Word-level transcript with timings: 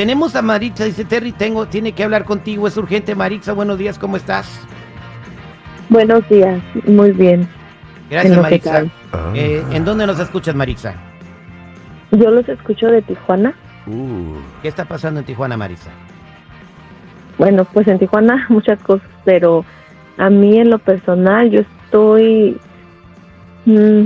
tenemos 0.00 0.34
a 0.34 0.40
Maritza, 0.40 0.84
dice 0.84 1.04
Terry, 1.04 1.30
tengo, 1.30 1.66
tiene 1.66 1.92
que 1.92 2.02
hablar 2.02 2.24
contigo, 2.24 2.66
es 2.66 2.74
urgente. 2.78 3.14
Maritza, 3.14 3.52
buenos 3.52 3.76
días, 3.76 3.98
¿cómo 3.98 4.16
estás? 4.16 4.66
Buenos 5.90 6.26
días, 6.30 6.58
muy 6.86 7.12
bien. 7.12 7.46
Gracias, 8.08 8.34
En 8.34 8.40
Maritza. 8.40 8.84
Eh, 9.34 9.62
¿En 9.72 9.84
dónde 9.84 10.06
nos 10.06 10.18
escuchas, 10.18 10.54
Maritza? 10.54 10.94
Yo 12.12 12.30
los 12.30 12.48
escucho 12.48 12.86
de 12.86 13.02
Tijuana. 13.02 13.54
Uh, 13.86 14.36
¿Qué 14.62 14.68
está 14.68 14.86
pasando 14.86 15.20
en 15.20 15.26
Tijuana, 15.26 15.58
Maritza? 15.58 15.90
Bueno, 17.36 17.66
pues 17.66 17.86
en 17.86 17.98
Tijuana 17.98 18.46
muchas 18.48 18.80
cosas, 18.80 19.06
pero 19.26 19.66
a 20.16 20.30
mí 20.30 20.56
en 20.56 20.70
lo 20.70 20.78
personal 20.78 21.50
yo 21.50 21.60
estoy 21.60 22.58
mm, 23.66 24.04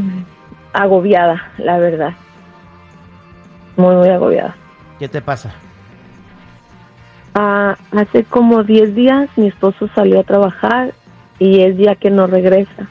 agobiada, 0.72 1.52
la 1.58 1.78
verdad. 1.78 2.14
Muy, 3.76 3.94
muy 3.94 4.08
agobiada. 4.08 4.56
¿Qué 4.98 5.08
te 5.08 5.22
pasa? 5.22 5.54
Ah, 7.34 7.76
hace 7.90 8.22
como 8.22 8.62
10 8.62 8.94
días 8.94 9.28
mi 9.36 9.48
esposo 9.48 9.88
salió 9.92 10.20
a 10.20 10.24
trabajar 10.24 10.94
y 11.40 11.60
es 11.60 11.76
día 11.76 11.96
que 11.96 12.10
no 12.10 12.28
regresa. 12.28 12.88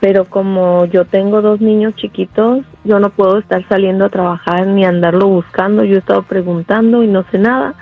Pero 0.00 0.26
como 0.26 0.84
yo 0.84 1.06
tengo 1.06 1.40
dos 1.40 1.62
niños 1.62 1.96
chiquitos, 1.96 2.66
yo 2.84 2.98
no 2.98 3.08
puedo 3.08 3.38
estar 3.38 3.66
saliendo 3.66 4.04
a 4.04 4.10
trabajar 4.10 4.66
ni 4.66 4.84
andarlo 4.84 5.28
buscando. 5.28 5.84
Yo 5.84 5.96
he 5.96 5.98
estado 6.00 6.22
preguntando 6.24 7.02
y 7.02 7.08
no 7.08 7.24
sé 7.30 7.38
nada. 7.38 7.74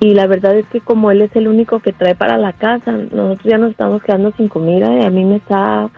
Y 0.00 0.14
la 0.14 0.26
verdad 0.26 0.56
es 0.56 0.66
que 0.66 0.80
como 0.80 1.12
él 1.12 1.22
es 1.22 1.34
el 1.36 1.46
único 1.46 1.78
que 1.78 1.92
trae 1.92 2.16
para 2.16 2.36
la 2.36 2.52
casa, 2.52 2.90
nosotros 2.90 3.44
ya 3.44 3.58
nos 3.58 3.70
estamos 3.70 4.02
quedando 4.02 4.32
sin 4.32 4.48
comida 4.48 4.92
y 4.92 5.04
a 5.04 5.10
mí 5.10 5.24
me 5.24 5.36
está 5.36 5.88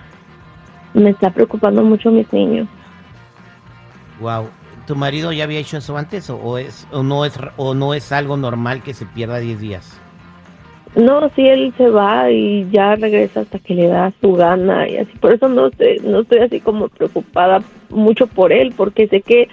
me 0.92 1.10
está 1.10 1.30
preocupando 1.30 1.82
mucho 1.82 2.10
mis 2.10 2.30
niños. 2.30 2.68
Wow. 4.20 4.48
¿Tu 4.90 4.96
marido 4.96 5.30
ya 5.32 5.44
había 5.44 5.60
hecho 5.60 5.76
eso 5.76 5.96
antes 5.96 6.28
o, 6.30 6.36
o 6.36 6.58
es 6.58 6.84
o 6.90 7.04
no 7.04 7.24
es 7.24 7.38
o 7.56 7.74
no 7.74 7.94
es 7.94 8.10
algo 8.10 8.36
normal 8.36 8.82
que 8.82 8.92
se 8.92 9.06
pierda 9.06 9.38
10 9.38 9.60
días? 9.60 10.00
No, 10.96 11.30
sí, 11.36 11.42
él 11.46 11.72
se 11.78 11.88
va 11.88 12.28
y 12.32 12.68
ya 12.72 12.96
regresa 12.96 13.42
hasta 13.42 13.60
que 13.60 13.74
le 13.76 13.86
da 13.86 14.12
su 14.20 14.32
gana 14.32 14.88
y 14.88 14.96
así. 14.96 15.12
Por 15.20 15.32
eso 15.32 15.48
no 15.48 15.68
estoy, 15.68 16.00
no 16.02 16.22
estoy 16.22 16.40
así 16.40 16.58
como 16.58 16.88
preocupada 16.88 17.62
mucho 17.90 18.26
por 18.26 18.52
él, 18.52 18.74
porque 18.76 19.06
sé 19.06 19.20
que, 19.20 19.46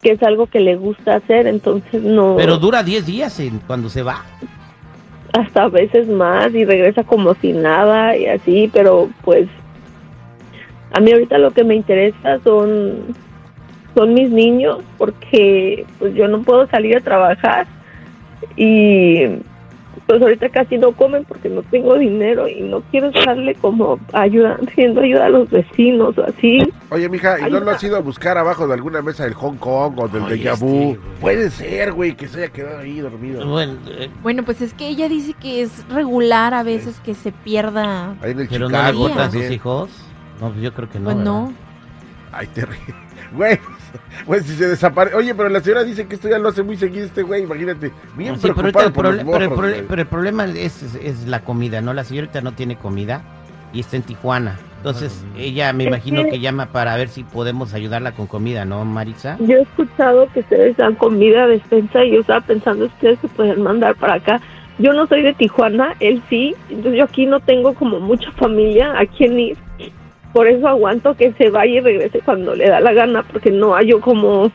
que 0.00 0.12
es 0.12 0.22
algo 0.22 0.46
que 0.46 0.60
le 0.60 0.76
gusta 0.76 1.16
hacer, 1.16 1.46
entonces 1.46 2.02
no. 2.02 2.36
Pero 2.38 2.56
dura 2.56 2.82
10 2.82 3.04
días 3.04 3.38
en- 3.40 3.58
cuando 3.58 3.90
se 3.90 4.00
va. 4.02 4.24
hasta 5.34 5.64
a 5.64 5.68
veces 5.68 6.08
más 6.08 6.54
y 6.54 6.64
regresa 6.64 7.04
como 7.04 7.34
si 7.42 7.52
nada 7.52 8.16
y 8.16 8.24
así, 8.24 8.70
pero 8.72 9.10
pues 9.22 9.48
a 10.94 11.00
mí 11.00 11.12
ahorita 11.12 11.36
lo 11.36 11.50
que 11.50 11.62
me 11.62 11.74
interesa 11.74 12.40
son 12.42 13.14
son 13.96 14.12
mis 14.12 14.30
niños 14.30 14.80
porque 14.98 15.86
pues 15.98 16.14
yo 16.14 16.28
no 16.28 16.42
puedo 16.42 16.66
salir 16.68 16.98
a 16.98 17.00
trabajar 17.00 17.66
y 18.56 19.24
pues 20.06 20.20
ahorita 20.20 20.50
casi 20.50 20.76
no 20.76 20.92
comen 20.92 21.24
porque 21.24 21.48
no 21.48 21.62
tengo 21.62 21.96
dinero 21.96 22.46
y 22.46 22.60
no 22.60 22.82
quiero 22.90 23.08
estarle 23.08 23.54
como 23.54 23.98
ayuda, 24.12 24.58
haciendo 24.68 25.00
ayuda 25.00 25.26
a 25.26 25.28
los 25.30 25.48
vecinos 25.48 26.16
o 26.18 26.24
así. 26.24 26.58
Oye, 26.90 27.08
mija, 27.08 27.40
¿y 27.40 27.50
no 27.50 27.60
lo 27.60 27.70
has 27.70 27.82
ido 27.82 27.96
a 27.96 28.00
buscar 28.00 28.36
abajo 28.36 28.68
de 28.68 28.74
alguna 28.74 29.00
mesa 29.00 29.24
del 29.24 29.32
Hong 29.32 29.56
Kong 29.56 29.98
o 29.98 30.08
del 30.08 30.24
Oye, 30.24 30.36
Deja 30.36 30.52
este, 30.52 30.64
Vu? 30.64 30.98
Puede 31.18 31.50
ser, 31.50 31.92
güey, 31.92 32.14
que 32.14 32.28
se 32.28 32.44
haya 32.44 32.52
quedado 32.52 32.80
ahí 32.80 33.00
dormido. 33.00 33.48
Bueno, 33.48 33.78
eh, 33.88 34.10
Bueno, 34.22 34.44
pues 34.44 34.60
es 34.60 34.74
que 34.74 34.88
ella 34.88 35.08
dice 35.08 35.32
que 35.32 35.62
es 35.62 35.88
regular 35.88 36.52
a 36.52 36.62
veces 36.62 37.00
que 37.00 37.14
se 37.14 37.32
pierda. 37.32 38.10
Ahí 38.20 38.32
en 38.32 38.40
el 38.40 38.48
pero 38.48 38.68
no 38.68 38.76
le 38.76 38.84
Chicago 38.84 38.98
gustan 38.98 39.32
sus 39.32 39.50
hijos. 39.50 39.90
No, 40.38 40.50
pues 40.50 40.60
yo 40.60 40.74
creo 40.74 40.90
que 40.90 40.98
no. 41.00 41.04
Pues 41.06 41.16
no. 41.16 41.65
Ay, 42.36 42.46
te 42.48 42.66
ríes. 42.66 42.82
Güey, 43.32 43.58
güey, 44.26 44.40
si 44.42 44.54
se 44.54 44.68
desaparece. 44.68 45.16
Oye, 45.16 45.34
pero 45.34 45.48
la 45.48 45.60
señora 45.60 45.82
dice 45.84 46.06
que 46.06 46.14
esto 46.14 46.28
ya 46.28 46.38
lo 46.38 46.48
hace 46.48 46.62
muy 46.62 46.76
seguido 46.76 47.06
este 47.06 47.22
güey, 47.22 47.42
imagínate. 47.42 47.90
Bien 48.16 48.36
pero, 48.40 48.54
el 48.54 48.54
por 48.92 49.04
los 49.04 49.24
pero 49.24 49.66
el 49.68 49.84
pero 49.84 50.06
problema 50.06 50.44
es, 50.44 50.82
es- 50.82 50.94
es 51.02 51.26
la 51.26 51.40
comida, 51.40 51.80
¿no? 51.80 51.92
La 51.92 52.04
señorita 52.04 52.40
no 52.40 52.52
tiene 52.52 52.76
comida 52.76 53.22
y 53.72 53.80
está 53.80 53.96
en 53.96 54.02
Tijuana. 54.02 54.56
Entonces, 54.76 55.24
ella 55.36 55.72
me 55.72 55.84
imagino 55.84 56.22
que- 56.24 56.30
que 56.30 56.40
llama 56.40 56.66
para 56.66 56.94
ver 56.96 57.08
si 57.08 57.24
podemos 57.24 57.74
ayudarla 57.74 58.12
con 58.12 58.28
comida, 58.28 58.64
¿no, 58.64 58.84
Maritza? 58.84 59.36
Yo 59.40 59.56
he 59.56 59.62
escuchado 59.62 60.28
que 60.32 60.40
ustedes 60.40 60.76
dan 60.76 60.94
comida, 60.94 61.46
despensa, 61.48 62.04
y 62.04 62.12
yo 62.12 62.20
estaba 62.20 62.42
pensando 62.42 62.84
ustedes 62.84 63.18
se 63.20 63.28
pueden 63.28 63.62
mandar 63.62 63.96
para 63.96 64.14
acá. 64.14 64.40
Yo 64.78 64.92
no 64.92 65.06
soy 65.08 65.22
de 65.22 65.34
Tijuana, 65.34 65.94
él 65.98 66.22
sí, 66.30 66.54
entonces 66.68 66.98
yo 66.98 67.04
aquí 67.04 67.26
no 67.26 67.40
tengo 67.40 67.74
como 67.74 67.98
mucha 67.98 68.30
familia 68.32 68.92
a 68.96 69.06
quien 69.06 69.40
ir. 69.40 69.56
Por 70.36 70.48
eso 70.48 70.68
aguanto 70.68 71.14
que 71.14 71.32
se 71.32 71.48
vaya 71.48 71.76
y 71.76 71.80
regrese 71.80 72.20
cuando 72.20 72.54
le 72.54 72.68
da 72.68 72.78
la 72.78 72.92
gana, 72.92 73.22
porque 73.22 73.50
no 73.50 73.74
hay 73.74 73.86
yo 73.86 74.02
como 74.02 74.52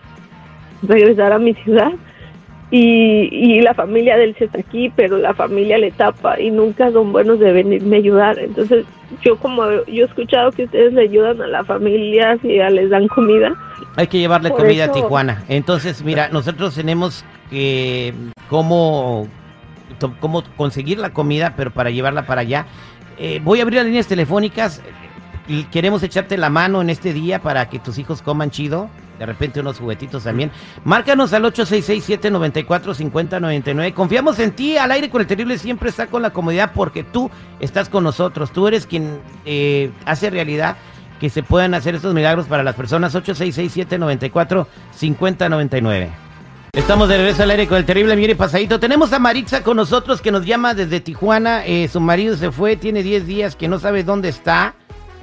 regresar 0.83 1.33
a 1.33 1.39
mi 1.39 1.55
ciudad. 1.55 1.91
Y, 2.69 3.27
y 3.31 3.61
la 3.61 3.73
familia 3.73 4.15
de 4.15 4.25
él 4.25 4.35
sí 4.37 4.43
está 4.43 4.59
aquí, 4.59 4.93
pero 4.95 5.17
la 5.17 5.33
familia 5.33 5.79
le 5.79 5.89
tapa 5.89 6.39
y 6.39 6.51
nunca 6.51 6.91
son 6.91 7.11
buenos 7.11 7.39
de 7.39 7.51
venirme 7.51 7.95
a 7.95 7.99
ayudar. 7.99 8.37
Entonces, 8.37 8.85
yo 9.23 9.37
como 9.37 9.63
yo 9.87 10.03
he 10.03 10.07
escuchado 10.07 10.51
que 10.51 10.65
ustedes 10.65 10.93
le 10.93 11.01
ayudan 11.01 11.41
a 11.41 11.47
la 11.47 11.63
familia, 11.63 12.37
si 12.43 12.57
ya 12.57 12.69
les 12.69 12.91
dan 12.91 13.07
comida, 13.07 13.55
Hay 13.95 14.05
que 14.05 14.19
llevarle 14.19 14.51
comida 14.51 14.85
a 14.85 14.91
Tijuana. 14.91 15.43
Entonces, 15.49 16.03
mira, 16.03 16.29
nosotros 16.29 16.75
tenemos 16.75 17.25
que 17.49 18.13
cómo, 18.49 19.27
cómo 20.19 20.43
conseguir 20.57 20.99
la 20.99 21.09
comida, 21.09 21.55
pero 21.57 21.71
para 21.71 21.89
llevarla 21.89 22.27
para 22.27 22.41
allá. 22.41 22.67
Eh, 23.17 23.41
voy 23.43 23.59
a 23.59 23.63
abrir 23.63 23.77
las 23.77 23.87
líneas 23.87 24.05
telefónicas. 24.05 24.83
Queremos 25.71 26.03
echarte 26.03 26.37
la 26.37 26.49
mano 26.49 26.81
en 26.81 26.89
este 26.89 27.13
día 27.13 27.41
para 27.41 27.69
que 27.69 27.79
tus 27.79 27.97
hijos 27.97 28.21
coman 28.21 28.51
chido. 28.51 28.89
De 29.19 29.25
repente 29.25 29.59
unos 29.59 29.77
juguetitos 29.77 30.23
también. 30.23 30.49
Márcanos 30.83 31.33
al 31.33 31.43
866-794-5099. 31.43 33.93
Confiamos 33.93 34.39
en 34.39 34.51
ti. 34.51 34.77
Al 34.77 34.91
aire 34.91 35.09
con 35.09 35.21
el 35.21 35.27
terrible 35.27 35.59
siempre 35.59 35.89
está 35.89 36.07
con 36.07 36.23
la 36.23 36.31
comodidad 36.31 36.71
porque 36.73 37.03
tú 37.03 37.29
estás 37.59 37.89
con 37.89 38.03
nosotros. 38.03 38.51
Tú 38.51 38.67
eres 38.67 38.87
quien 38.87 39.21
eh, 39.45 39.91
hace 40.05 40.31
realidad 40.31 40.77
que 41.19 41.29
se 41.29 41.43
puedan 41.43 41.75
hacer 41.75 41.93
estos 41.93 42.15
milagros 42.15 42.47
para 42.47 42.63
las 42.63 42.73
personas. 42.75 43.13
866-794-5099. 43.13 46.09
Estamos 46.73 47.09
de 47.09 47.17
regreso 47.17 47.43
al 47.43 47.51
aire 47.51 47.67
con 47.67 47.77
el 47.77 47.85
terrible 47.85 48.15
Mire 48.15 48.35
Pasadito. 48.35 48.79
Tenemos 48.79 49.13
a 49.13 49.19
Maritza 49.19 49.61
con 49.61 49.75
nosotros 49.75 50.21
que 50.21 50.31
nos 50.31 50.45
llama 50.45 50.73
desde 50.73 51.01
Tijuana. 51.01 51.65
Eh, 51.65 51.89
su 51.89 51.99
marido 51.99 52.37
se 52.37 52.49
fue, 52.49 52.77
tiene 52.77 53.03
10 53.03 53.27
días 53.27 53.57
que 53.57 53.67
no 53.67 53.77
sabe 53.77 54.05
dónde 54.05 54.29
está. 54.29 54.73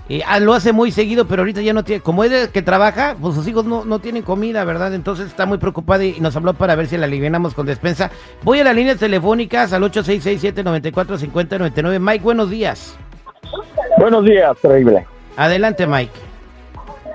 Eh, 0.09 0.23
ah, 0.27 0.41
lo 0.41 0.55
hace 0.55 0.73
muy 0.73 0.91
seguido, 0.91 1.27
pero 1.27 1.43
ahorita 1.43 1.61
ya 1.61 1.75
no 1.75 1.85
tiene. 1.85 2.03
Como 2.03 2.25
es 2.25 2.33
el 2.33 2.49
que 2.49 2.63
trabaja, 2.63 3.15
pues 3.21 3.35
sus 3.35 3.47
hijos 3.47 3.67
no, 3.67 3.85
no 3.85 3.99
tienen 3.99 4.23
comida, 4.23 4.65
¿verdad? 4.65 4.95
Entonces 4.95 5.27
está 5.27 5.45
muy 5.45 5.59
preocupada 5.59 6.03
y 6.05 6.19
nos 6.21 6.35
habló 6.35 6.55
para 6.55 6.75
ver 6.77 6.87
si 6.87 6.97
la 6.97 7.05
alivianamos 7.05 7.53
con 7.53 7.67
despensa. 7.67 8.11
Voy 8.43 8.61
a 8.61 8.65
las 8.65 8.75
líneas 8.75 8.97
telefónicas 8.99 9.75
al 9.75 9.83
866-794-5099. 9.83 12.01
Mike, 12.01 12.25
buenos 12.25 12.49
días. 12.49 12.97
Buenos 13.99 14.25
días, 14.25 14.57
terrible. 14.63 15.07
Adelante, 15.37 15.87
Mike. 15.87 16.29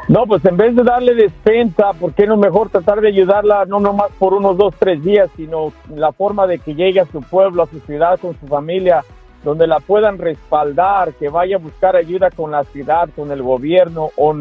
No, 0.07 0.27
pues 0.27 0.45
en 0.45 0.57
vez 0.57 0.75
de 0.75 0.83
darle 0.83 1.15
despensa, 1.15 1.93
¿por 1.93 2.13
qué 2.13 2.27
no 2.27 2.37
mejor 2.37 2.69
tratar 2.69 3.01
de 3.01 3.07
ayudarla 3.07 3.65
no 3.65 3.79
nomás 3.79 4.11
por 4.19 4.33
unos 4.33 4.57
dos, 4.57 4.75
tres 4.77 5.01
días, 5.01 5.29
sino 5.35 5.71
la 5.95 6.11
forma 6.11 6.45
de 6.45 6.59
que 6.59 6.75
llegue 6.75 6.99
a 6.99 7.05
su 7.05 7.21
pueblo, 7.21 7.63
a 7.63 7.67
su 7.67 7.79
ciudad, 7.79 8.19
con 8.19 8.37
su 8.39 8.47
familia, 8.47 9.03
donde 9.43 9.67
la 9.67 9.79
puedan 9.79 10.17
respaldar, 10.17 11.13
que 11.13 11.29
vaya 11.29 11.57
a 11.57 11.59
buscar 11.59 11.95
ayuda 11.95 12.31
con 12.31 12.51
la 12.51 12.63
ciudad, 12.65 13.09
con 13.15 13.31
el 13.31 13.41
gobierno, 13.41 14.11
o 14.15 14.35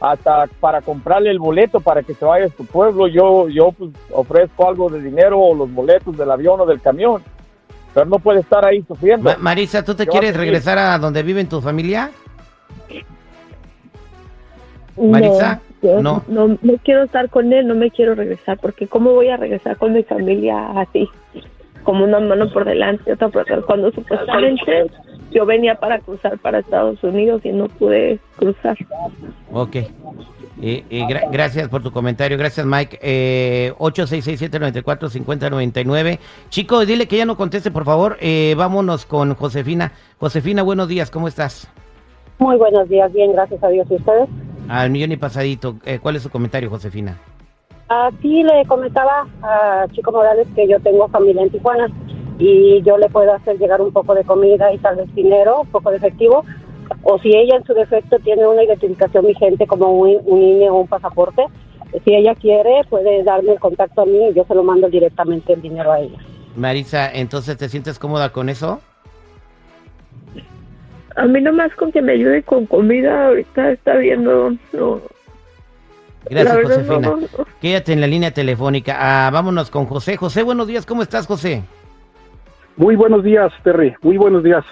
hasta 0.00 0.46
para 0.60 0.80
comprarle 0.80 1.30
el 1.30 1.38
boleto 1.38 1.80
para 1.80 2.02
que 2.02 2.14
se 2.14 2.24
vaya 2.24 2.46
a 2.46 2.56
su 2.56 2.64
pueblo. 2.66 3.06
Yo, 3.06 3.48
yo 3.48 3.72
pues, 3.72 3.90
ofrezco 4.12 4.68
algo 4.68 4.88
de 4.88 5.00
dinero 5.00 5.38
o 5.38 5.54
los 5.54 5.72
boletos 5.72 6.16
del 6.16 6.30
avión 6.30 6.60
o 6.60 6.66
del 6.66 6.80
camión, 6.80 7.22
pero 7.92 8.06
no 8.06 8.18
puede 8.18 8.40
estar 8.40 8.64
ahí 8.64 8.82
sufriendo. 8.82 9.30
Ma- 9.30 9.36
Marisa, 9.38 9.84
¿tú 9.84 9.94
te 9.94 10.04
¿Qué 10.04 10.10
va 10.10 10.16
a 10.16 10.20
quieres 10.20 10.36
regresar 10.36 10.78
a 10.78 10.98
donde 10.98 11.22
vive 11.22 11.44
tu 11.44 11.60
familia? 11.60 12.10
No, 14.96 15.12
Marisa, 15.12 15.60
yo 15.82 16.02
no. 16.02 16.24
no. 16.28 16.58
no 16.60 16.74
quiero 16.82 17.04
estar 17.04 17.30
con 17.30 17.52
él, 17.52 17.66
no 17.66 17.74
me 17.74 17.90
quiero 17.90 18.14
regresar, 18.14 18.58
porque 18.58 18.86
¿cómo 18.86 19.12
voy 19.12 19.28
a 19.28 19.36
regresar 19.36 19.76
con 19.76 19.92
mi 19.92 20.02
familia 20.02 20.80
así? 20.80 21.08
Como 21.84 22.04
una 22.04 22.20
mano 22.20 22.50
por 22.52 22.64
delante, 22.64 23.12
otra 23.12 23.28
por 23.28 23.42
atrás, 23.42 23.60
cuando 23.66 23.90
supuestamente 23.92 24.90
yo 25.30 25.46
venía 25.46 25.76
para 25.76 25.98
cruzar 26.00 26.38
para 26.38 26.58
Estados 26.58 27.02
Unidos 27.02 27.40
y 27.44 27.50
no 27.52 27.68
pude 27.68 28.18
cruzar. 28.36 28.76
Ok. 29.52 29.76
Eh, 29.76 29.88
eh, 30.90 31.02
gra- 31.08 31.26
gracias 31.32 31.68
por 31.70 31.82
tu 31.82 31.90
comentario. 31.90 32.36
Gracias, 32.36 32.66
Mike. 32.66 32.98
Eh, 33.00 33.72
866-794-5099. 33.78 36.18
Chico, 36.50 36.84
dile 36.84 37.06
que 37.08 37.16
ya 37.16 37.24
no 37.24 37.36
conteste, 37.36 37.70
por 37.70 37.84
favor. 37.84 38.18
Eh, 38.20 38.54
vámonos 38.58 39.06
con 39.06 39.34
Josefina. 39.34 39.92
Josefina, 40.18 40.62
buenos 40.62 40.88
días. 40.88 41.10
¿Cómo 41.10 41.28
estás? 41.28 41.66
Muy 42.38 42.56
buenos 42.56 42.88
días, 42.88 43.12
bien, 43.12 43.32
gracias 43.32 43.62
a 43.62 43.68
Dios. 43.68 43.86
¿Y 43.90 43.94
ustedes? 43.96 44.28
Al 44.68 44.90
millón 44.90 45.12
y 45.12 45.16
pasadito. 45.16 45.76
Eh, 45.84 45.98
¿Cuál 46.00 46.16
es 46.16 46.22
su 46.22 46.30
comentario, 46.30 46.70
Josefina? 46.70 47.18
Aquí 47.92 48.44
le 48.44 48.64
comentaba 48.66 49.26
a 49.42 49.84
Chico 49.90 50.12
Morales 50.12 50.46
que 50.54 50.68
yo 50.68 50.78
tengo 50.78 51.08
familia 51.08 51.42
en 51.42 51.50
Tijuana 51.50 51.88
y 52.38 52.80
yo 52.82 52.96
le 52.96 53.08
puedo 53.08 53.34
hacer 53.34 53.58
llegar 53.58 53.80
un 53.80 53.92
poco 53.92 54.14
de 54.14 54.22
comida 54.22 54.72
y 54.72 54.78
tal 54.78 54.94
vez 54.94 55.12
dinero, 55.12 55.62
un 55.62 55.66
poco 55.66 55.90
de 55.90 55.96
efectivo. 55.96 56.44
O 57.02 57.18
si 57.18 57.36
ella 57.36 57.56
en 57.56 57.64
su 57.64 57.74
defecto 57.74 58.20
tiene 58.20 58.46
una 58.46 58.62
identificación 58.62 59.26
vigente 59.26 59.66
como 59.66 59.90
un, 59.90 60.20
un 60.24 60.40
INE 60.40 60.70
o 60.70 60.76
un 60.76 60.86
pasaporte, 60.86 61.44
si 62.04 62.14
ella 62.14 62.36
quiere, 62.36 62.82
puede 62.88 63.24
darme 63.24 63.54
el 63.54 63.58
contacto 63.58 64.02
a 64.02 64.06
mí 64.06 64.28
y 64.28 64.34
yo 64.34 64.44
se 64.44 64.54
lo 64.54 64.62
mando 64.62 64.88
directamente 64.88 65.52
el 65.54 65.60
dinero 65.60 65.90
a 65.90 65.98
ella. 65.98 66.18
Marisa, 66.54 67.10
entonces 67.12 67.56
¿te 67.56 67.68
sientes 67.68 67.98
cómoda 67.98 68.30
con 68.30 68.50
eso? 68.50 68.80
A 71.16 71.26
mí 71.26 71.40
nomás 71.40 71.74
con 71.74 71.90
que 71.90 72.02
me 72.02 72.12
ayude 72.12 72.44
con 72.44 72.66
comida, 72.66 73.26
ahorita 73.26 73.72
está 73.72 73.96
viendo, 73.96 74.52
no. 74.72 75.00
Gracias, 76.28 76.56
verdad, 76.56 76.74
Josefina. 76.76 77.08
no, 77.08 77.16
no. 77.16 77.26
Quédate 77.60 77.92
en 77.92 78.00
la 78.00 78.06
línea 78.06 78.30
telefónica. 78.32 78.96
Ah, 78.98 79.30
vámonos 79.30 79.70
con 79.70 79.86
José. 79.86 80.16
José, 80.16 80.42
buenos 80.42 80.66
días. 80.66 80.84
¿Cómo 80.86 81.02
estás, 81.02 81.26
José? 81.26 81.62
Muy 82.76 82.96
buenos 82.96 83.24
días, 83.24 83.52
Terry. 83.62 83.94
Muy 84.02 84.16
buenos 84.16 84.42
días. 84.42 84.64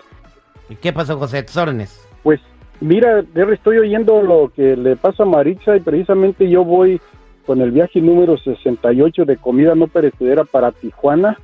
¿Y 0.69 0.77
¿Qué 0.77 0.93
pasó, 0.93 1.19
José? 1.19 1.43
Tus 1.43 1.56
órdenes. 1.56 2.06
Pues 2.23 2.41
mira, 2.81 3.23
Terry, 3.35 3.55
estoy 3.55 3.79
oyendo 3.79 4.23
lo 4.23 4.50
que 4.55 4.77
le 4.77 4.97
pasa 4.97 5.23
a 5.23 5.27
Maritza 5.27 5.77
y 5.77 5.81
precisamente 5.81 6.49
yo 6.49 6.65
voy 6.65 7.00
con 7.47 7.61
el 7.62 7.71
viaje 7.71 8.01
número 8.01 8.37
68 8.37 9.25
de 9.25 9.37
comida 9.39 9.75
no 9.75 9.87
perecedera 9.87 10.44
para 10.44 10.73
Tijuana. 10.73 11.39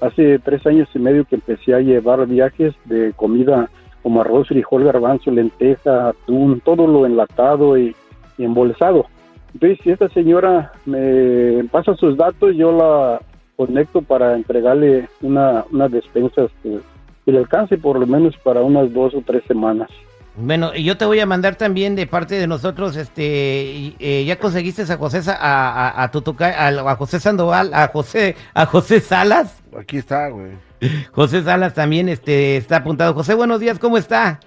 Hace 0.00 0.38
tres 0.40 0.66
años 0.66 0.88
y 0.94 0.98
medio 0.98 1.24
que 1.24 1.36
empecé 1.36 1.72
a 1.74 1.80
llevar 1.80 2.26
viajes 2.26 2.74
de 2.84 3.12
comida 3.14 3.70
como 4.02 4.20
arroz, 4.20 4.48
frijol, 4.48 4.84
garbanzo, 4.84 5.30
lenteja, 5.30 6.08
atún, 6.08 6.60
todo 6.60 6.86
lo 6.86 7.06
enlatado 7.06 7.78
y, 7.78 7.96
y 8.38 8.44
embolsado. 8.44 9.06
Entonces, 9.54 9.78
si 9.82 9.90
esta 9.90 10.08
señora 10.10 10.72
me 10.84 11.64
pasa 11.70 11.94
sus 11.94 12.16
datos, 12.16 12.54
yo 12.56 12.72
la 12.72 13.20
conecto 13.56 14.02
para 14.02 14.34
entregarle 14.34 15.08
una, 15.22 15.64
unas 15.72 15.90
despensas 15.90 16.50
que, 16.62 16.78
que 17.24 17.32
le 17.32 17.38
alcance 17.38 17.78
por 17.78 17.98
lo 17.98 18.06
menos 18.06 18.36
para 18.38 18.62
unas 18.62 18.92
dos 18.92 19.14
o 19.14 19.22
tres 19.24 19.42
semanas. 19.48 19.88
Bueno, 20.38 20.72
y 20.74 20.84
yo 20.84 20.98
te 20.98 21.06
voy 21.06 21.18
a 21.20 21.26
mandar 21.26 21.56
también 21.56 21.96
de 21.96 22.06
parte 22.06 22.34
de 22.34 22.46
nosotros, 22.46 22.94
este, 22.96 23.94
eh, 23.98 24.24
ya 24.26 24.38
conseguiste 24.38 24.82
a 24.82 24.96
José, 24.98 25.22
a, 25.30 25.32
a, 25.34 26.02
a, 26.02 26.90
a 26.90 26.96
José 26.96 27.20
Sandoval, 27.20 27.72
a 27.72 27.88
José, 27.88 28.36
a 28.52 28.66
José 28.66 29.00
Salas. 29.00 29.62
Aquí 29.78 29.96
está, 29.96 30.28
güey. 30.28 30.52
José 31.12 31.42
Salas 31.42 31.72
también, 31.72 32.10
este, 32.10 32.58
está 32.58 32.76
apuntado. 32.76 33.14
José, 33.14 33.32
buenos 33.32 33.60
días, 33.60 33.78
¿cómo 33.78 33.96
está? 33.96 34.40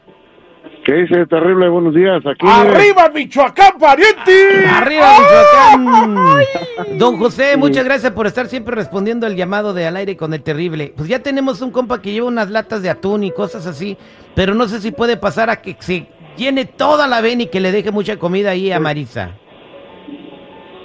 ¿Qué 0.89 0.95
dice? 0.95 1.25
Terrible, 1.27 1.69
buenos 1.69 1.93
días. 1.93 2.25
Aquí, 2.25 2.47
¡Arriba, 2.47 3.11
Michoacán, 3.13 3.73
pariente! 3.79 4.65
Arriba, 4.67 5.05
Michoacán. 5.19 6.97
Don 6.97 7.17
José, 7.19 7.57
muchas 7.57 7.85
gracias 7.85 8.11
por 8.11 8.25
estar 8.25 8.47
siempre 8.47 8.73
respondiendo 8.75 9.27
al 9.27 9.35
llamado 9.35 9.75
de 9.75 9.85
al 9.85 9.97
aire 9.97 10.17
con 10.17 10.33
el 10.33 10.41
terrible. 10.41 10.93
Pues 10.97 11.07
ya 11.07 11.19
tenemos 11.19 11.61
un 11.61 11.69
compa 11.69 12.01
que 12.01 12.11
lleva 12.11 12.27
unas 12.27 12.49
latas 12.49 12.81
de 12.81 12.89
atún 12.89 13.23
y 13.23 13.29
cosas 13.29 13.67
así, 13.67 13.97
pero 14.33 14.55
no 14.55 14.67
sé 14.67 14.79
si 14.81 14.91
puede 14.91 15.15
pasar 15.15 15.51
a 15.51 15.57
que 15.61 15.75
se 15.77 16.07
llene 16.37 16.65
toda 16.65 17.05
la 17.05 17.21
ven 17.21 17.41
y 17.41 17.47
que 17.47 17.59
le 17.59 17.71
deje 17.71 17.91
mucha 17.91 18.17
comida 18.17 18.49
ahí 18.49 18.71
a 18.71 18.79
Marisa. 18.79 19.33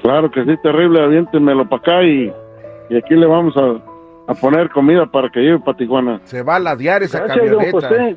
claro 0.02 0.30
que 0.30 0.44
sí, 0.44 0.54
terrible, 0.62 1.02
aviéntenmelo 1.02 1.66
para 1.66 1.80
acá 1.80 2.02
y, 2.02 2.30
y 2.90 2.96
aquí 2.98 3.14
le 3.14 3.24
vamos 3.24 3.56
a, 3.56 4.30
a 4.30 4.34
poner 4.34 4.68
comida 4.68 5.06
para 5.06 5.30
que 5.30 5.40
lleve 5.40 5.60
para 5.60 5.78
Tijuana. 5.78 6.20
Se 6.24 6.42
va 6.42 6.56
a 6.56 6.58
ladear 6.60 7.02
esa 7.02 7.20
Gracias, 7.20 7.50
don 7.50 7.58
camioneta. 7.64 7.88
José. 7.88 8.16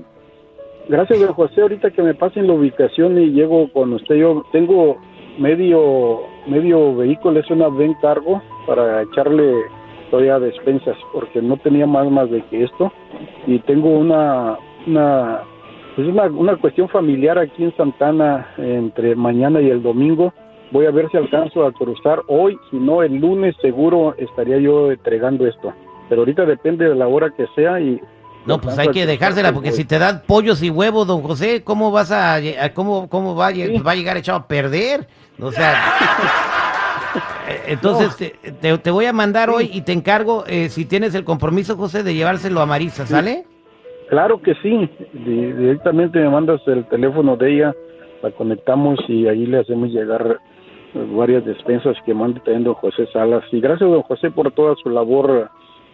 Gracias, 0.90 1.20
José. 1.32 1.62
Ahorita 1.62 1.92
que 1.92 2.02
me 2.02 2.14
pasen 2.14 2.48
la 2.48 2.54
ubicación 2.54 3.18
y 3.18 3.32
llego 3.32 3.70
con 3.74 3.92
usted, 3.92 4.16
yo 4.16 4.46
tengo 4.54 4.98
medio 5.38 6.22
medio 6.48 6.96
vehículo, 6.96 7.40
es 7.42 7.52
una 7.52 7.68
ven 7.68 7.94
cargo 7.96 8.42
para 8.66 9.02
echarle 9.02 9.54
todavía 10.10 10.40
despensas, 10.40 10.96
porque 11.12 11.42
no 11.42 11.58
tenía 11.58 11.86
más 11.86 12.10
más 12.10 12.32
de 12.32 12.42
que 12.44 12.64
esto. 12.64 12.92
Y 13.46 13.60
tengo 13.60 13.90
una 13.90 14.58
una 14.86 15.42
pues 15.98 16.08
una, 16.08 16.24
una 16.26 16.56
cuestión 16.56 16.88
familiar 16.88 17.38
aquí 17.38 17.66
en 17.66 17.76
Santana 17.76 18.48
entre 18.58 19.14
mañana 19.16 19.60
y 19.60 19.70
el 19.70 19.84
domingo. 19.84 20.34
Voy 20.72 20.86
a 20.86 20.92
ver 20.92 21.10
si 21.12 21.18
alcanzo 21.18 21.66
a 21.66 21.74
cruzar 21.74 22.22
hoy, 22.28 22.58
si 22.70 22.78
no 22.78 23.04
el 23.04 23.16
lunes 23.16 23.56
seguro 23.62 24.16
estaría 24.18 24.58
yo 24.60 24.92
entregando 24.92 25.48
esto. 25.48 25.74
Pero 26.08 26.22
ahorita 26.22 26.46
depende 26.46 26.88
de 26.88 26.96
la 26.96 27.08
hora 27.08 27.32
que 27.36 27.46
sea 27.56 27.82
y 27.82 28.00
No, 28.48 28.60
pues 28.62 28.78
hay 28.80 28.88
que 28.90 29.06
dejársela, 29.06 29.52
porque 29.54 29.72
si 29.72 29.84
te 29.86 30.00
dan 30.00 30.22
pollos 30.26 30.64
y 30.64 30.70
huevos, 30.70 31.06
don 31.08 31.22
José, 31.22 31.64
¿cómo 31.64 31.92
vas 31.92 32.12
a, 32.12 32.36
a- 32.36 32.74
cómo, 32.74 33.10
cómo 33.10 33.36
va, 33.36 33.52
Sí. 33.52 33.78
va 33.86 33.92
a 33.92 33.96
llegar 33.96 34.18
echado 34.18 34.40
a 34.40 34.48
perder? 34.48 35.08
O 35.40 35.52
sea, 35.52 35.74
eh, 37.50 37.62
entonces 37.68 38.16
te, 38.16 38.52
te- 38.52 38.78
te 38.78 38.92
voy 38.92 39.06
a 39.06 39.14
mandar 39.14 39.50
hoy 39.50 39.70
y 39.74 39.82
te 39.82 39.92
encargo, 39.94 40.44
eh, 40.48 40.70
si 40.70 40.86
tienes 40.86 41.14
el 41.16 41.24
compromiso, 41.24 41.76
José, 41.78 42.04
de 42.04 42.14
llevárselo 42.14 42.62
a 42.62 42.66
Marisa, 42.66 43.06
¿sale? 43.06 43.46
Claro 44.10 44.42
que 44.42 44.54
sí. 44.64 44.90
Di- 45.14 45.52
directamente 45.54 46.20
me 46.20 46.30
mandas 46.30 46.62
el 46.68 46.86
teléfono 46.88 47.36
de 47.36 47.54
ella, 47.56 47.76
la 48.24 48.32
conectamos 48.32 49.00
y 49.08 49.28
ahí 49.28 49.46
le 49.46 49.60
hacemos 49.60 49.90
llegar 49.90 50.40
eh, 50.94 51.08
varias 51.16 51.46
despensas 51.46 51.96
que 52.06 52.14
manda 52.14 52.40
también 52.44 52.64
don 52.64 52.74
José 52.76 53.08
Salas. 53.12 53.44
Y 53.52 53.60
gracias 53.60 53.90
don 53.90 54.02
José 54.04 54.32
por 54.32 54.52
toda 54.52 54.76
su 54.82 54.90
labor, 54.90 55.50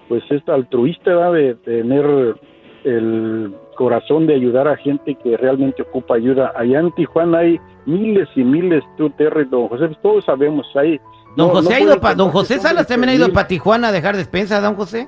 pues 0.10 0.24
esta 0.30 0.54
altruista 0.54 1.12
¿verdad? 1.16 1.34
de 1.34 1.56
tener 1.56 2.36
el 2.84 3.54
corazón 3.76 4.28
de 4.28 4.36
ayudar 4.36 4.68
a 4.68 4.76
gente 4.78 5.16
que 5.16 5.38
realmente 5.38 5.82
ocupa 5.82 6.16
ayuda. 6.16 6.52
Allá 6.56 6.80
en 6.80 6.92
Tijuana 6.92 7.40
hay 7.40 7.60
miles 7.86 8.28
y 8.36 8.44
miles, 8.44 8.84
tú 8.98 9.10
Terry, 9.12 9.46
don 9.46 9.68
José, 9.70 9.88
pues 9.88 10.02
todos 10.02 10.26
sabemos, 10.26 10.66
hay... 10.76 11.00
Don 11.36 11.48
no- 11.48 11.54
José 11.56 11.70
no 11.70 11.76
ha 11.76 11.80
ido 11.80 11.88
puede 11.90 12.02
pa- 12.02 12.16
don 12.16 12.30
José 12.30 12.60
Salas 12.60 12.86
también 12.88 13.10
ha 13.10 13.14
ido 13.16 13.26
20,000. 13.26 13.34
para 13.34 13.48
Tijuana 13.48 13.88
a 13.88 13.92
dejar 13.92 14.16
despensa, 14.16 14.62
don 14.62 14.76
José. 14.76 15.08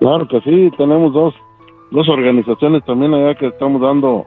Claro 0.00 0.26
que 0.26 0.40
sí, 0.40 0.70
tenemos 0.76 1.12
dos, 1.12 1.34
dos 1.92 2.08
organizaciones 2.08 2.84
también 2.84 3.14
allá 3.14 3.34
que 3.36 3.46
estamos 3.46 3.80
dando 3.80 4.26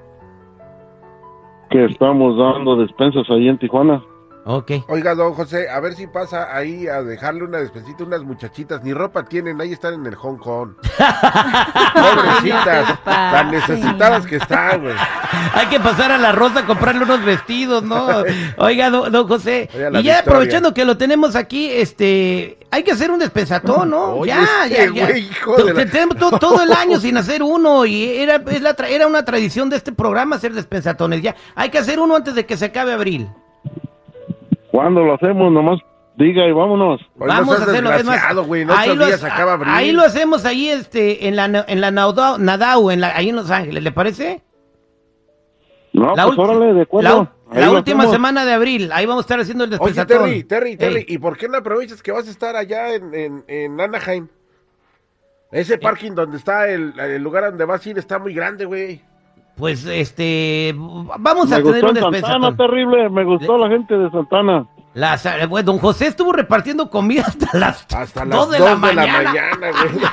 que 1.69 1.83
estamos 1.85 2.37
dando 2.37 2.77
despensas 2.77 3.29
ahí 3.29 3.49
en 3.49 3.57
Tijuana. 3.57 4.01
Ok. 4.49 4.71
Oiga, 4.87 5.13
don 5.13 5.33
José, 5.33 5.69
a 5.69 5.77
ver 5.81 5.93
si 5.95 6.07
pasa 6.07 6.55
ahí 6.55 6.87
a 6.87 7.03
dejarle 7.03 7.43
una 7.43 7.57
despensita 7.57 8.03
a 8.03 8.07
unas 8.07 8.23
muchachitas. 8.23 8.81
Ni 8.81 8.93
ropa 8.93 9.25
tienen, 9.25 9.59
ahí 9.59 9.73
están 9.73 9.93
en 9.95 10.05
el 10.05 10.15
Hong 10.15 10.37
Kong. 10.37 10.75
Pobrecitas, 11.93 13.03
tan 13.03 13.51
necesitadas 13.51 14.25
que 14.25 14.37
están, 14.37 14.81
güey. 14.83 14.95
Hay 15.53 15.67
que 15.67 15.79
pasar 15.79 16.11
a 16.11 16.17
la 16.17 16.31
Rosa 16.31 16.59
a 16.59 16.65
comprarle 16.65 17.03
unos 17.03 17.23
vestidos, 17.25 17.83
¿no? 17.83 18.07
Oiga, 18.57 18.89
don, 18.89 19.11
don 19.11 19.27
José, 19.27 19.69
Oiga, 19.73 19.89
y 19.89 19.91
ya 19.91 19.97
Victoria. 19.99 20.19
aprovechando 20.19 20.73
que 20.73 20.85
lo 20.85 20.97
tenemos 20.97 21.35
aquí, 21.35 21.69
este, 21.69 22.57
hay 22.71 22.83
que 22.83 22.91
hacer 22.91 23.11
un 23.11 23.19
despensatón, 23.19 23.89
¿no? 23.89 24.15
Oye, 24.15 24.29
ya, 24.31 24.65
este 24.65 24.77
ya, 24.77 24.93
ya. 24.93 25.05
güey, 25.07 25.25
hijo 25.27 25.55
de 25.57 25.73
la- 25.73 25.83
Te- 25.83 25.85
Tenemos 25.87 26.17
todo, 26.17 26.39
todo 26.39 26.61
el 26.63 26.71
año 26.71 26.99
sin 27.01 27.17
hacer 27.17 27.43
uno 27.43 27.85
y 27.85 28.17
era, 28.17 28.35
es 28.49 28.61
la 28.61 28.75
tra- 28.75 28.87
era 28.89 29.07
una 29.07 29.25
tradición 29.25 29.69
de 29.69 29.77
este 29.77 29.91
programa 29.91 30.35
hacer 30.37 30.53
despensatones. 30.53 31.21
Ya, 31.21 31.35
hay 31.55 31.69
que 31.69 31.79
hacer 31.79 31.99
uno 31.99 32.15
antes 32.15 32.35
de 32.35 32.45
que 32.45 32.55
se 32.57 32.65
acabe 32.65 32.93
abril. 32.93 33.29
Cuando 34.77 35.03
lo 35.03 35.15
hacemos, 35.15 35.51
nomás 35.51 35.79
diga 36.17 36.45
y 36.47 36.51
vámonos. 36.51 37.01
Hoy 37.19 37.27
Vamos 37.27 37.47
no 37.59 37.65
a 37.65 37.67
hacerlo, 37.69 37.93
es 37.93 38.05
más. 38.05 38.23
En 38.55 38.69
ahí 38.71 38.89
ocho 38.89 38.95
lo, 38.95 39.05
días 39.07 39.23
ha- 39.23 39.33
acaba 39.33 39.53
abril. 39.53 39.73
ahí 39.73 39.91
lo 39.91 40.03
hacemos 40.03 40.45
ahí, 40.45 40.69
este, 40.69 41.27
en 41.27 41.35
la, 41.35 41.65
en 41.67 41.81
la 41.81 41.91
Naudau, 41.91 42.37
Nadau, 42.37 42.91
en 42.91 43.01
la, 43.01 43.15
ahí 43.15 43.29
en 43.29 43.35
Los 43.37 43.49
Ángeles, 43.49 43.81
¿le 43.83 43.91
parece? 43.91 44.41
No, 45.93 46.15
La 46.15 46.25
pues 46.25 46.37
ult- 46.37 46.43
órale, 46.43 46.65
de 46.67 46.73
La, 46.73 46.81
acuerdo. 46.83 47.21
ul- 47.23 47.29
Ahí 47.49 47.59
la 47.61 47.65
lo 47.67 47.73
última 47.73 47.99
hacemos. 47.99 48.13
semana 48.15 48.45
de 48.45 48.53
abril, 48.53 48.91
ahí 48.93 49.05
vamos 49.05 49.21
a 49.21 49.25
estar 49.25 49.39
haciendo 49.39 49.63
el 49.63 49.69
Oye, 49.73 49.79
despensatón. 49.79 50.25
Terry, 50.25 50.43
Terry, 50.43 50.77
Terry, 50.77 50.95
Ey. 50.97 51.05
¿y 51.07 51.17
por 51.17 51.37
qué 51.37 51.47
no 51.47 51.57
aprovechas 51.57 52.03
que 52.03 52.11
vas 52.11 52.27
a 52.27 52.31
estar 52.31 52.55
allá 52.55 52.93
en, 52.93 53.13
en, 53.15 53.43
en 53.47 53.79
Anaheim? 53.81 54.27
Ese 55.51 55.77
parking 55.77 56.11
donde 56.11 56.37
está 56.37 56.67
el, 56.69 56.93
el 56.99 57.23
lugar 57.23 57.45
donde 57.45 57.63
vas 57.65 57.85
a 57.85 57.89
ir 57.89 57.97
está 57.97 58.19
muy 58.19 58.33
grande, 58.33 58.65
güey. 58.65 59.01
Pues 59.57 59.85
este, 59.85 60.73
vamos 60.77 61.49
Me 61.49 61.55
a 61.55 61.63
tener 61.63 61.81
gustó 61.83 61.87
un 62.07 62.13
Santana, 62.13 62.55
terrible. 62.55 63.09
Me 63.09 63.23
gustó 63.23 63.57
la 63.57 63.67
gente 63.69 63.97
de 63.97 64.09
Santana. 64.11 64.67
Las- 64.93 65.25
eh, 65.25 65.45
bueno, 65.47 65.65
don 65.65 65.79
José 65.79 66.07
estuvo 66.07 66.31
repartiendo 66.31 66.89
comida 66.89 67.23
hasta 67.27 67.57
las 67.57 67.85
Hasta 67.93 68.25
las 68.25 68.37
2 68.37 68.51
de, 68.51 68.57
dos 68.59 68.69
la, 68.69 68.75
mañana. 68.75 69.31
güey. 69.31 70.03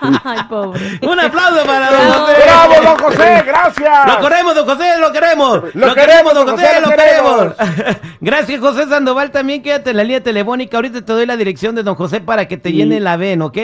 Ay, 0.24 0.38
pobre. 0.48 0.80
Un 1.02 1.20
aplauso 1.20 1.64
para 1.64 1.90
don. 1.90 2.12
José. 2.12 2.34
¡Bravo, 2.44 2.74
don 2.84 2.98
José! 2.98 3.42
¡Gracias! 3.46 4.06
Lo 4.08 4.20
queremos, 4.28 4.54
don 4.54 4.66
José, 4.66 4.98
lo 5.00 5.12
queremos. 5.12 5.74
Lo 5.74 5.94
queremos, 5.94 6.34
don 6.34 6.48
José, 6.48 6.80
lo 6.80 6.90
lo 6.90 6.96
queremos. 6.96 7.54
Gracias, 8.20 8.60
José 8.60 8.86
Sandoval. 8.88 9.30
También 9.30 9.62
quédate 9.62 9.90
en 9.90 9.96
la 9.96 10.02
línea 10.04 10.22
telefónica. 10.22 10.76
Ahorita 10.76 11.02
te 11.02 11.12
doy 11.12 11.24
la 11.26 11.36
dirección 11.36 11.74
de 11.74 11.82
don 11.82 11.94
José 11.94 12.20
para 12.20 12.46
que 12.46 12.56
te 12.58 12.72
llene 12.72 13.00
la 13.00 13.16
ven, 13.16 13.40
¿ok? 13.42 13.58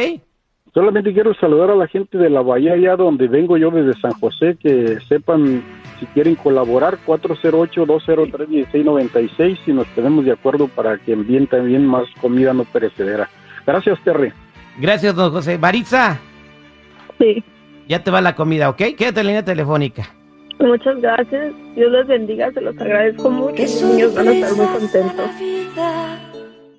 Solamente 0.75 1.12
quiero 1.12 1.35
saludar 1.35 1.71
a 1.71 1.75
la 1.75 1.87
gente 1.87 2.17
de 2.17 2.31
la 2.31 2.41
Bahía, 2.41 2.73
allá 2.73 2.97
donde 2.97 3.29
vengo 3.29 3.59
yo 3.59 3.71
desde 3.71 3.93
San 4.00 4.12
José, 4.12 4.57
que 4.59 4.99
sepan 5.07 5.62
si 6.00 6.07
quieren 6.07 6.35
colaborar, 6.35 6.97
408-203-1696, 7.07 9.59
si 9.64 9.73
nos 9.73 9.87
ponemos 9.88 10.25
de 10.25 10.33
acuerdo 10.33 10.67
para 10.69 10.97
que 10.99 11.12
envíen 11.12 11.47
también 11.47 11.87
más 11.87 12.05
comida 12.21 12.52
no 12.55 12.64
perecedera. 12.64 13.29
Gracias, 13.67 14.00
Terry. 14.02 14.33
Gracias, 14.79 15.14
don 15.14 15.31
José. 15.31 15.59
Maritza, 15.59 16.19
Sí, 17.19 17.45
ya 17.87 18.02
te 18.02 18.11
va 18.11 18.23
la 18.23 18.35
comida, 18.35 18.71
¿ok? 18.71 18.79
Quédate 18.97 19.09
en 19.09 19.14
la 19.14 19.23
línea 19.25 19.45
telefónica. 19.45 20.09
muchas 20.59 20.99
gracias. 21.00 21.52
Dios 21.76 21.93
les 21.93 22.07
bendiga, 22.07 22.50
se 22.52 22.61
los 22.62 22.76
agradezco 22.79 23.31
mucho. 23.31 23.62
Los 23.62 23.83
niños 23.83 24.14
van 24.14 24.29
a 24.29 24.33
estar 24.33 24.55
muy 24.57 24.67
contentos. 24.67 25.31